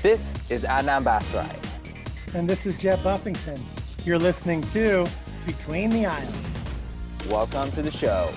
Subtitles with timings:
[0.00, 1.52] This is Adnan Basrai.
[2.32, 3.60] And this is Jeb Buffington.
[4.04, 5.08] You're listening to
[5.44, 6.62] Between the Aisles.
[7.28, 8.30] Welcome to the show.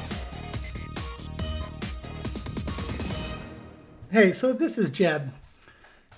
[4.11, 5.31] Hey, so this is Jeb,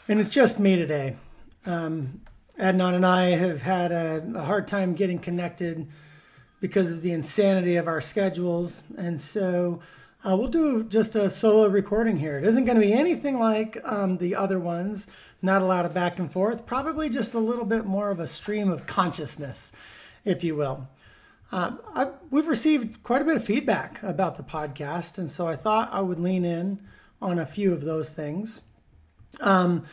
[0.08, 1.18] and it's just me today.
[1.66, 2.22] Um,
[2.58, 5.90] Adnan and I have had a, a hard time getting connected
[6.62, 9.82] because of the insanity of our schedules, and so
[10.26, 12.38] uh, we'll do just a solo recording here.
[12.38, 15.08] It isn't going to be anything like um, the other ones,
[15.42, 18.28] not a lot of back and forth, probably just a little bit more of a
[18.28, 19.74] stream of consciousness,
[20.24, 20.88] if you will.
[21.52, 21.80] Um,
[22.32, 26.02] we've received quite a bit of feedback about the podcast, and so I thought I
[26.02, 26.82] would lean in
[27.22, 28.64] on a few of those things.
[29.40, 29.84] Um,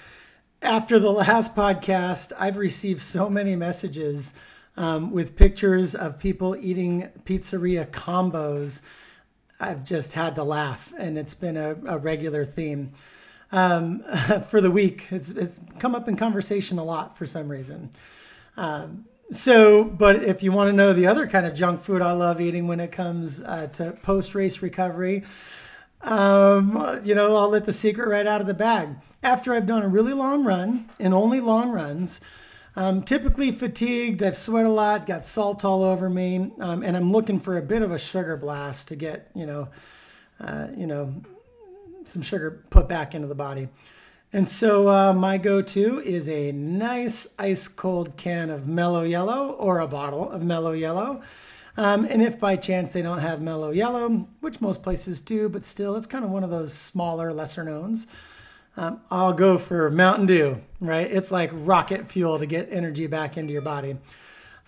[0.62, 4.34] after the last podcast, I've received so many messages
[4.76, 8.82] um, with pictures of people eating pizzeria combos.
[9.60, 12.92] I've just had to laugh, and it's been a, a regular theme
[13.52, 14.00] um,
[14.48, 15.08] for the week.
[15.10, 17.90] It's, it's come up in conversation a lot for some reason.
[18.56, 22.12] Um, so, but if you want to know the other kind of junk food I
[22.12, 25.24] love eating when it comes uh, to post race recovery,
[26.00, 28.96] um, you know, I'll let the secret right out of the bag.
[29.22, 32.22] After I've done a really long run and only long runs,
[32.76, 37.10] I'm typically fatigued, I've sweat a lot, got salt all over me, um, and I'm
[37.10, 39.68] looking for a bit of a sugar blast to get, you know,
[40.40, 41.14] uh, you know,
[42.04, 43.68] some sugar put back into the body.
[44.32, 49.80] And so uh, my go-to is a nice ice cold can of Mellow Yellow or
[49.80, 51.22] a bottle of Mellow Yellow.
[51.76, 55.64] Um, and if by chance they don't have Mellow Yellow, which most places do, but
[55.64, 58.06] still it's kind of one of those smaller, lesser knowns,
[58.76, 61.10] um, I'll go for Mountain Dew, right?
[61.10, 63.96] It's like rocket fuel to get energy back into your body.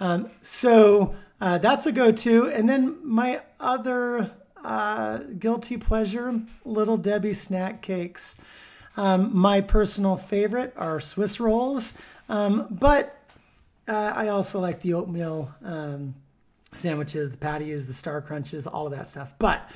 [0.01, 2.49] Um, so uh, that's a go to.
[2.49, 4.31] And then my other
[4.65, 8.39] uh, guilty pleasure, Little Debbie snack cakes.
[8.97, 11.97] Um, my personal favorite are Swiss rolls,
[12.29, 13.17] um, but
[13.89, 16.15] uh, I also like the oatmeal um,
[16.73, 19.35] sandwiches, the patties, the star crunches, all of that stuff.
[19.39, 19.71] But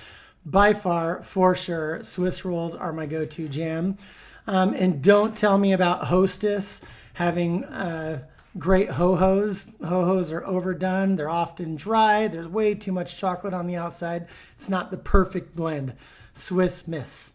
[0.47, 3.99] by far, for sure, Swiss rolls are my go to jam.
[4.47, 6.85] Um, and don't tell me about Hostess
[7.15, 8.23] having uh,
[8.57, 9.75] great ho hos.
[9.85, 14.29] Ho hos are overdone, they're often dry, there's way too much chocolate on the outside.
[14.55, 15.95] It's not the perfect blend.
[16.33, 17.33] Swiss Miss.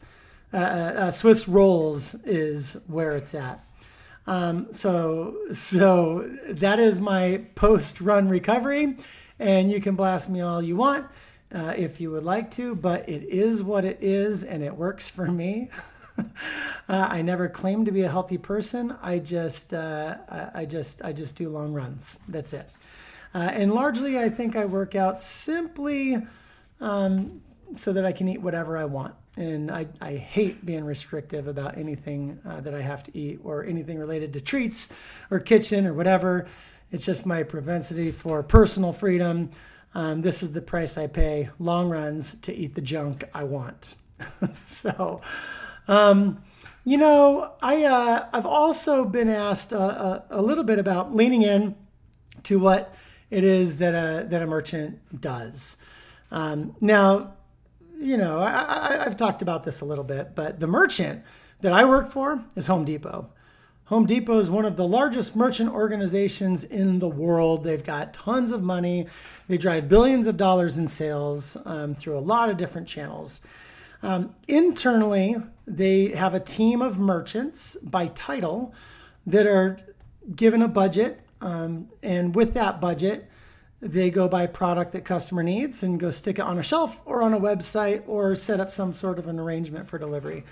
[0.54, 3.64] Uh, uh, uh Swiss rolls is where it's at.
[4.26, 8.96] Um, so, so that is my post run recovery
[9.40, 11.08] and you can blast me all you want
[11.54, 15.10] uh, if you would like to, but it is what it is, and it works
[15.10, 15.70] for me.
[16.18, 16.24] uh,
[16.88, 18.96] I never claim to be a healthy person.
[19.02, 20.18] I just, uh,
[20.54, 22.20] I just, I just do long runs.
[22.28, 22.70] That's it.
[23.34, 26.18] Uh, and largely, I think I work out simply
[26.80, 27.42] um,
[27.76, 29.16] so that I can eat whatever I want.
[29.38, 33.64] And I, I hate being restrictive about anything uh, that I have to eat or
[33.64, 34.90] anything related to treats
[35.30, 36.48] or kitchen or whatever.
[36.92, 39.52] It's just my propensity for personal freedom.
[39.94, 43.96] Um, this is the price I pay long runs to eat the junk I want.
[44.54, 45.22] so,
[45.88, 46.42] um,
[46.86, 51.44] you know, I uh, I've also been asked a, a, a, little bit about leaning
[51.44, 51.76] in
[52.44, 52.96] to what
[53.30, 55.78] it is that a that a merchant does.
[56.32, 57.34] Um, now,
[58.00, 61.24] you know, I, I, I've talked about this a little bit, but the merchant
[61.62, 63.30] that I work for is Home Depot.
[63.92, 67.66] Home Depot is one of the largest merchant organizations in the world.
[67.66, 69.08] They've got tons of money.
[69.50, 73.42] They drive billions of dollars in sales um, through a lot of different channels.
[74.02, 75.36] Um, internally,
[75.68, 78.74] they have a team of merchants by title
[79.28, 79.78] that are
[80.38, 81.20] given a budget.
[81.42, 83.30] Um, and with that budget,
[83.82, 87.24] they go buy product that customer needs and go stick it on a shelf or
[87.24, 90.46] on a website or set up some sort of an arrangement for delivery.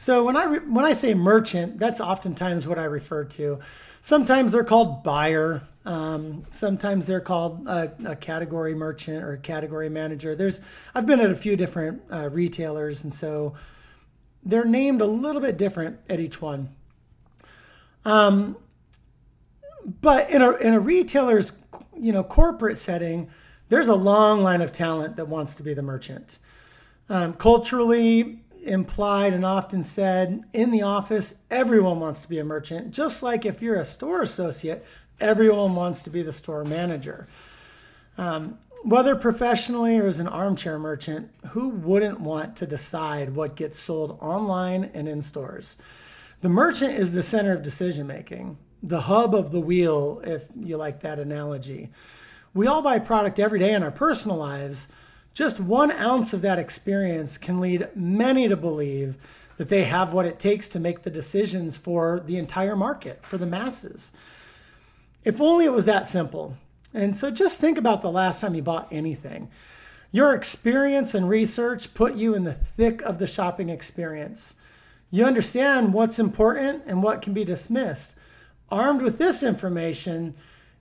[0.00, 3.58] So when I re- when I say merchant, that's oftentimes what I refer to.
[4.00, 5.60] Sometimes they're called buyer.
[5.84, 10.34] Um, sometimes they're called a, a, category merchant or a category manager.
[10.34, 10.62] There's
[10.94, 13.52] I've been at a few different uh, retailers, and so
[14.42, 16.70] they're named a little bit different at each one.
[18.06, 18.56] Um,
[20.00, 21.52] but in a in a retailer's
[21.94, 23.28] you know corporate setting,
[23.68, 26.38] there's a long line of talent that wants to be the merchant.
[27.10, 32.90] Um, culturally, implied and often said in the office, everyone wants to be a merchant.
[32.90, 34.84] Just like if you're a store associate,
[35.20, 37.28] everyone wants to be the store manager.
[38.18, 43.78] Um, whether professionally or as an armchair merchant, who wouldn't want to decide what gets
[43.78, 45.76] sold online and in stores?
[46.40, 50.78] The merchant is the center of decision making, the hub of the wheel, if you
[50.78, 51.90] like that analogy.
[52.54, 54.88] We all buy product every day in our personal lives
[55.34, 59.16] just one ounce of that experience can lead many to believe
[59.56, 63.38] that they have what it takes to make the decisions for the entire market, for
[63.38, 64.12] the masses.
[65.22, 66.56] If only it was that simple.
[66.94, 69.50] And so just think about the last time you bought anything.
[70.12, 74.54] Your experience and research put you in the thick of the shopping experience.
[75.10, 78.16] You understand what's important and what can be dismissed.
[78.70, 80.34] Armed with this information,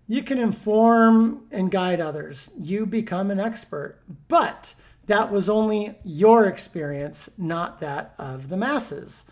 [0.09, 2.49] you can inform and guide others.
[2.59, 4.01] You become an expert.
[4.27, 4.73] But
[5.05, 9.25] that was only your experience, not that of the masses.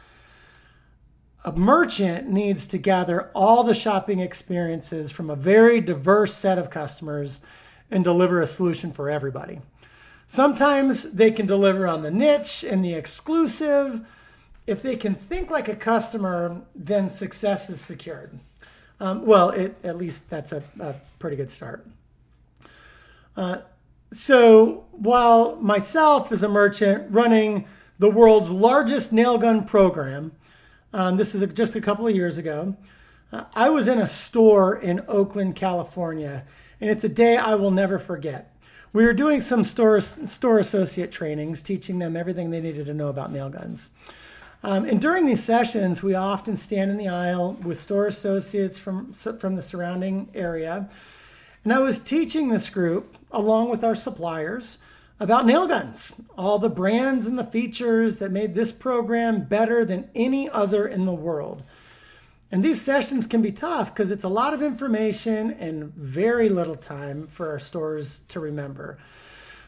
[1.43, 6.69] A merchant needs to gather all the shopping experiences from a very diverse set of
[6.69, 7.41] customers
[7.89, 9.59] and deliver a solution for everybody.
[10.27, 14.07] Sometimes they can deliver on the niche and the exclusive.
[14.67, 18.39] If they can think like a customer, then success is secured.
[18.99, 21.85] Um, well, it, at least that's a, a pretty good start.
[23.35, 23.59] Uh,
[24.11, 27.67] so while myself as a merchant running
[27.99, 30.31] the world's largest nail gun program,
[30.93, 32.75] um, this is a, just a couple of years ago,
[33.31, 36.45] uh, I was in a store in Oakland, California,
[36.79, 38.57] and it's a day I will never forget
[38.93, 43.09] we were doing some store store associate trainings, teaching them everything they needed to know
[43.09, 43.91] about nail guns.
[44.63, 49.13] Um, and during these sessions, we often stand in the aisle with store associates from
[49.13, 50.89] from the surrounding area,
[51.63, 54.77] and I was teaching this group along with our suppliers
[55.19, 60.09] about nail guns, all the brands and the features that made this program better than
[60.13, 61.63] any other in the world.
[62.51, 66.75] And these sessions can be tough because it's a lot of information and very little
[66.75, 68.97] time for our stores to remember.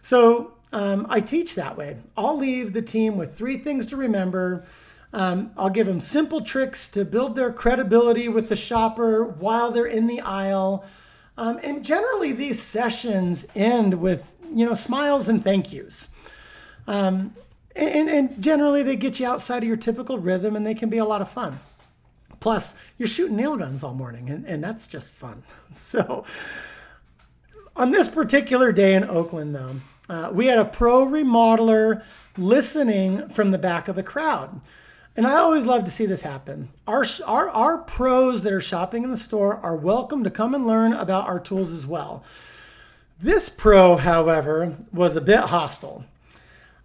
[0.01, 1.98] So um, I teach that way.
[2.16, 4.66] I'll leave the team with three things to remember.
[5.13, 9.86] Um, I'll give them simple tricks to build their credibility with the shopper while they're
[9.86, 10.86] in the aisle.
[11.38, 16.10] Um, and generally, these sessions end with you know smiles and thank yous.
[16.88, 17.33] Um,
[17.75, 20.98] and, and generally, they get you outside of your typical rhythm, and they can be
[20.98, 21.60] a lot of fun.
[22.39, 25.44] Plus, you're shooting nail guns all morning, and, and that's just fun.
[25.71, 26.25] So,
[27.75, 29.75] on this particular day in Oakland, though,
[30.09, 32.03] uh, we had a pro remodeler
[32.38, 34.59] listening from the back of the crowd.
[35.15, 36.69] And I always love to see this happen.
[36.88, 40.65] Our, our, our pros that are shopping in the store are welcome to come and
[40.65, 42.23] learn about our tools as well.
[43.19, 46.06] This pro, however, was a bit hostile.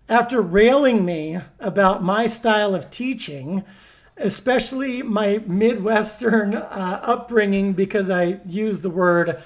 [0.09, 3.63] After railing me about my style of teaching,
[4.17, 9.43] especially my Midwestern uh, upbringing, because I use the word,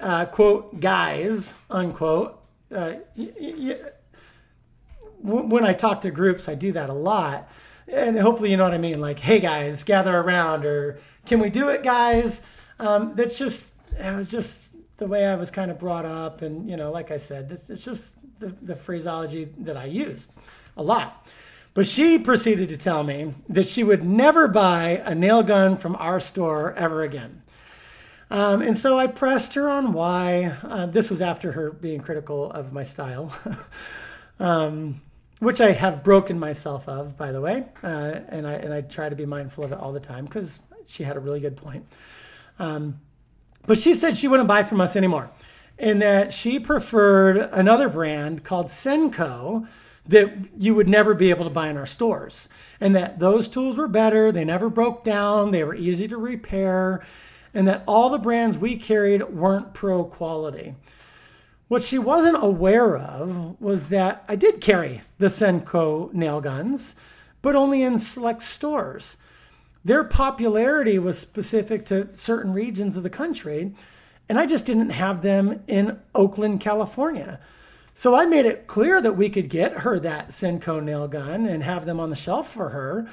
[0.00, 2.39] uh, quote, guys, unquote.
[2.74, 2.94] Uh,
[5.22, 7.50] when I talk to groups, I do that a lot.
[7.88, 9.00] And hopefully, you know what I mean.
[9.00, 12.42] Like, hey, guys, gather around, or can we do it, guys?
[12.78, 16.42] Um, that's just, it was just the way I was kind of brought up.
[16.42, 20.32] And, you know, like I said, it's, it's just the, the phraseology that I used
[20.76, 21.26] a lot.
[21.74, 25.96] But she proceeded to tell me that she would never buy a nail gun from
[25.96, 27.39] our store ever again.
[28.30, 30.56] Um, and so I pressed her on why.
[30.62, 33.34] Uh, this was after her being critical of my style,
[34.40, 35.00] um,
[35.40, 37.66] which I have broken myself of, by the way.
[37.82, 40.60] Uh, and, I, and I try to be mindful of it all the time because
[40.86, 41.86] she had a really good point.
[42.58, 43.00] Um,
[43.66, 45.30] but she said she wouldn't buy from us anymore
[45.80, 49.66] and that she preferred another brand called Senco
[50.06, 52.48] that you would never be able to buy in our stores.
[52.80, 57.04] And that those tools were better, they never broke down, they were easy to repair,
[57.54, 60.74] and that all the brands we carried weren't pro quality.
[61.68, 66.96] What she wasn't aware of was that I did carry the Senco nail guns,
[67.42, 69.16] but only in select stores.
[69.84, 73.72] Their popularity was specific to certain regions of the country,
[74.28, 77.40] and I just didn't have them in Oakland, California.
[77.94, 81.62] So I made it clear that we could get her that Senco nail gun and
[81.62, 83.08] have them on the shelf for her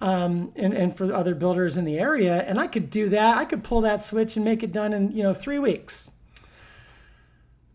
[0.00, 2.42] um, and, and for other builders in the area.
[2.42, 3.36] And I could do that.
[3.36, 6.10] I could pull that switch and make it done in, you know, three weeks.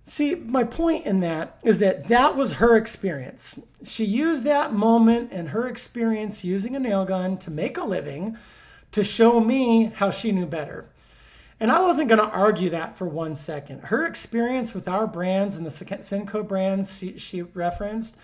[0.07, 3.59] See, my point in that is that that was her experience.
[3.83, 8.37] She used that moment and her experience using a nail gun to make a living
[8.91, 10.85] to show me how she knew better.
[11.59, 13.81] And I wasn't going to argue that for one second.
[13.81, 18.15] Her experience with our brands and the Senco brands she, she referenced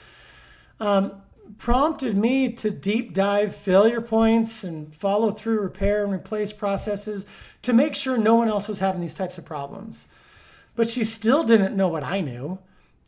[0.80, 1.22] um,
[1.58, 7.26] prompted me to deep dive failure points and follow through repair and replace processes
[7.62, 10.08] to make sure no one else was having these types of problems.
[10.76, 12.60] But she still didn't know what I knew.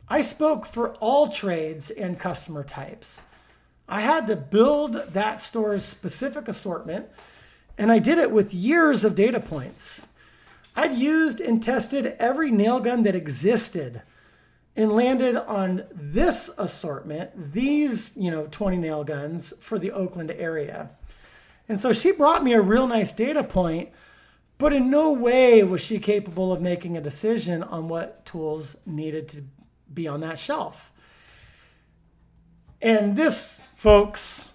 [0.08, 3.22] I spoke for all trades and customer types.
[3.88, 7.08] I had to build that store's specific assortment,
[7.76, 10.08] and I did it with years of data points.
[10.76, 14.02] I'd used and tested every nail gun that existed
[14.76, 20.90] and landed on this assortment, these, you know, 20 nail guns for the Oakland area.
[21.68, 23.90] And so she brought me a real nice data point,
[24.58, 29.28] but in no way was she capable of making a decision on what tools needed
[29.28, 29.44] to
[29.92, 30.92] be on that shelf.
[32.82, 34.52] And this, folks,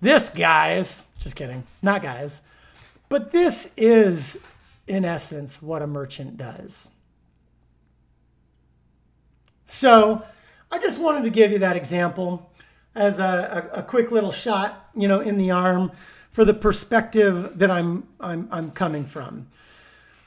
[0.00, 2.42] this, guys, just kidding, not guys,
[3.08, 4.38] but this is,
[4.86, 6.90] in essence, what a merchant does.
[9.64, 10.22] So
[10.70, 12.50] I just wanted to give you that example
[12.94, 15.90] as a, a, a, quick little shot, you know, in the arm
[16.32, 19.46] for the perspective that I'm I'm, I'm coming from.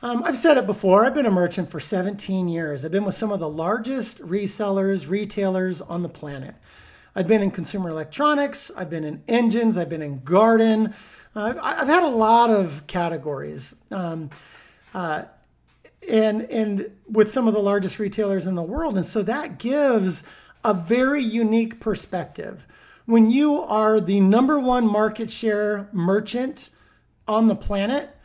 [0.01, 1.03] Um, I've said it before.
[1.03, 2.85] I've been a merchant for 17 years.
[2.85, 6.53] I've been with some of the largest resellers, retailers on the planet.
[7.15, 8.71] I've been in consumer electronics.
[8.77, 9.77] I've been in engines.
[9.77, 10.93] I've been in garden.
[11.35, 13.75] Uh, I've, had a lot of categories.
[13.89, 14.29] Um,
[14.93, 15.23] uh,
[16.09, 18.97] and and with some of the largest retailers in the world.
[18.97, 20.23] And so that gives
[20.63, 22.67] a very unique perspective.
[23.05, 26.69] When you are the number one market share merchant
[27.27, 28.15] on the planet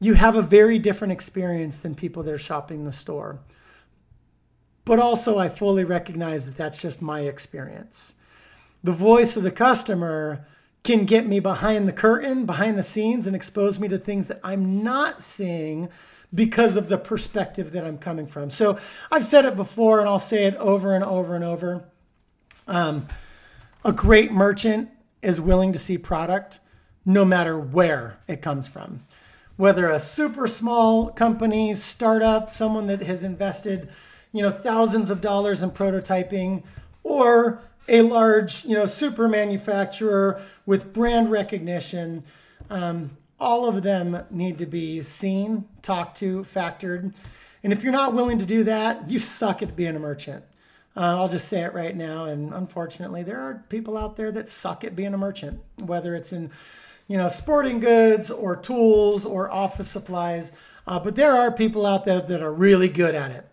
[0.00, 3.40] you have a very different experience than people that are shopping the store.
[4.84, 8.14] But also i fully recognize that that's just my experience.
[8.84, 10.46] The voice of the customer
[10.84, 14.38] can get me behind the curtain behind the scenes and expose me to things that
[14.44, 15.88] i'm not seeing
[16.34, 18.50] because of the perspective that I'm coming from.
[18.50, 18.78] So
[19.10, 21.84] I've said it before and I'll say it over and over and over.
[22.66, 23.06] Um,
[23.84, 24.90] a great merchant
[25.22, 26.60] is willing to see product
[27.04, 29.04] no matter where it comes from.
[29.56, 33.88] Whether a super small company, startup, someone that has invested,
[34.32, 36.64] you know, thousands of dollars in prototyping,
[37.04, 42.24] or a large, you know, super manufacturer with brand recognition,
[42.68, 47.12] um, all of them need to be seen, talked to, factored.
[47.62, 50.44] And if you're not willing to do that, you suck at being a merchant.
[50.96, 52.24] Uh, I'll just say it right now.
[52.24, 56.32] And unfortunately, there are people out there that suck at being a merchant, whether it's
[56.32, 56.50] in,
[57.06, 60.52] you know, sporting goods or tools or office supplies.
[60.86, 63.46] Uh, but there are people out there that are really good at it.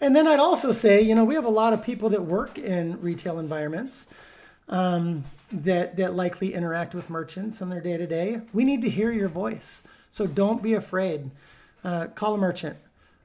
[0.00, 2.58] And then I'd also say, you know, we have a lot of people that work
[2.58, 4.08] in retail environments.
[4.68, 5.24] Um,
[5.62, 8.40] that that likely interact with merchants on their day to day.
[8.52, 11.30] We need to hear your voice, so don't be afraid.
[11.82, 12.76] Uh, call a merchant,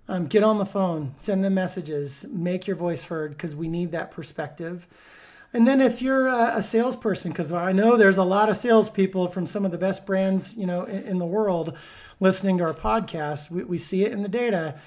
[0.08, 3.92] um, get on the phone, send them messages, make your voice heard because we need
[3.92, 4.88] that perspective.
[5.54, 9.30] And then if you're a, a salesperson, because I know there's a lot of salespeople
[9.30, 11.78] from some of the best brands you know in, in the world
[12.20, 14.80] listening to our podcast, we, we see it in the data.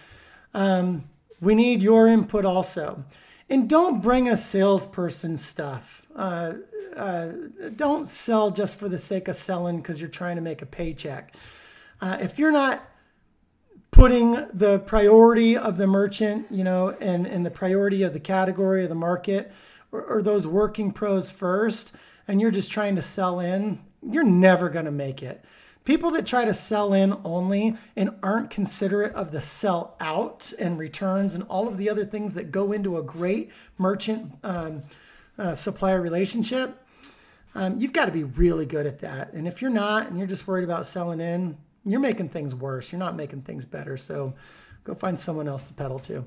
[0.54, 1.04] Um,
[1.40, 3.04] we need your input also.
[3.48, 6.06] And don't bring a salesperson stuff.
[6.14, 6.54] Uh,
[6.96, 7.28] uh,
[7.76, 11.34] don't sell just for the sake of selling because you're trying to make a paycheck.
[12.00, 12.88] Uh, if you're not
[13.90, 18.82] putting the priority of the merchant, you know, and, and the priority of the category
[18.82, 19.52] of the market
[19.92, 21.94] or, or those working pros first,
[22.26, 25.44] and you're just trying to sell in, you're never going to make it.
[25.84, 30.78] People that try to sell in only and aren't considerate of the sell out and
[30.78, 34.82] returns and all of the other things that go into a great merchant um,
[35.38, 36.81] uh, supplier relationship,
[37.54, 39.32] um, you've got to be really good at that.
[39.32, 42.92] And if you're not, and you're just worried about selling in, you're making things worse.
[42.92, 43.96] You're not making things better.
[43.96, 44.32] So
[44.84, 46.24] go find someone else to peddle to.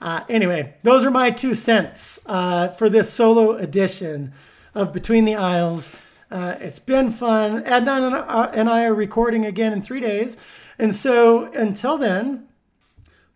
[0.00, 4.32] Uh, anyway, those are my two cents uh, for this solo edition
[4.74, 5.92] of Between the Aisles.
[6.30, 7.62] Uh, it's been fun.
[7.64, 10.36] Adnan uh, and I are recording again in three days.
[10.78, 12.48] And so until then,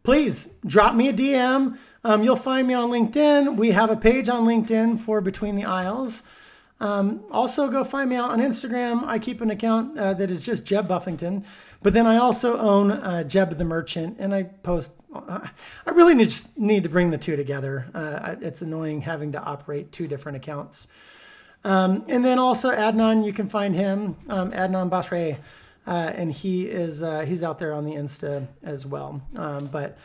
[0.04, 1.76] please drop me a DM.
[2.04, 3.56] Um, you'll find me on LinkedIn.
[3.56, 6.22] We have a page on LinkedIn for Between the Aisles.
[6.80, 9.04] Um, also, go find me out on Instagram.
[9.04, 11.44] I keep an account uh, that is just Jeb Buffington,
[11.82, 14.92] but then I also own uh, Jeb the Merchant, and I post.
[15.14, 15.46] Uh,
[15.86, 17.86] I really need, need to bring the two together.
[17.94, 20.88] Uh, it's annoying having to operate two different accounts.
[21.64, 25.38] Um, and then also Adnan, you can find him, um, Adnan Basre,
[25.86, 29.22] uh, and he is uh, he's out there on the Insta as well.
[29.36, 29.96] Um, but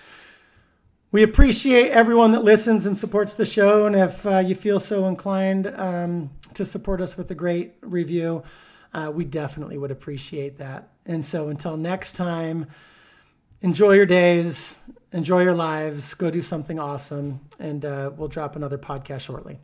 [1.12, 3.86] we appreciate everyone that listens and supports the show.
[3.86, 8.44] And if uh, you feel so inclined um, to support us with a great review,
[8.94, 10.90] uh, we definitely would appreciate that.
[11.06, 12.68] And so until next time,
[13.62, 14.78] enjoy your days,
[15.12, 19.60] enjoy your lives, go do something awesome, and uh, we'll drop another podcast shortly.